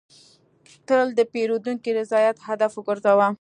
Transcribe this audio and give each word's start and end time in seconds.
تل 0.87 1.07
د 1.19 1.21
پیرودونکي 1.31 1.89
رضایت 1.99 2.37
هدف 2.47 2.71
وګرځوه. 2.75 3.27